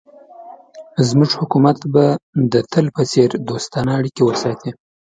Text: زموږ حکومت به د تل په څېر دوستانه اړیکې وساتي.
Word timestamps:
زموږ 1.07 1.31
حکومت 1.39 1.77
به 1.93 2.03
د 2.53 2.53
تل 2.71 2.85
په 2.95 3.03
څېر 3.11 3.29
دوستانه 3.49 3.91
اړیکې 3.99 4.21
وساتي. 4.25 4.71